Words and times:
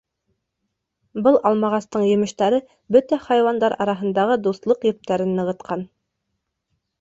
Был 1.27 1.35
алмағастың 1.49 2.05
емештәре 2.11 2.59
бөтә 2.95 3.19
хайуандар 3.27 3.77
араһындағы 3.87 4.39
дуҫлыҡ 4.49 4.89
ептәрен 4.93 5.37
нығытҡан. 5.43 5.85